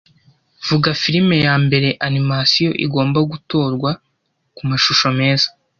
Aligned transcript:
Vuga 0.67 0.89
firime 1.01 1.35
ya 1.45 1.55
mbere 1.65 1.87
ya 1.91 1.97
animasiyo 2.07 2.71
igomba 2.85 3.19
gutorwa 3.31 3.89
kumashusho 4.55 5.07
meza 5.19 5.47